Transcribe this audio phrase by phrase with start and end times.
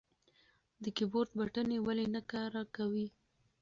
[0.83, 3.07] د کیبورډ بټنې ولې نه کار کوي؟